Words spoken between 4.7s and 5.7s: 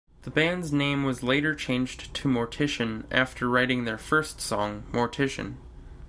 "Mortician".